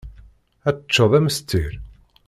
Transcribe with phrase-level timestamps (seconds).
[0.67, 1.71] Ad teččed amestir?